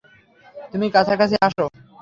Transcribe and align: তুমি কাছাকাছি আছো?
তুমি 0.71 0.87
কাছাকাছি 0.89 1.35
আছো? 1.41 1.65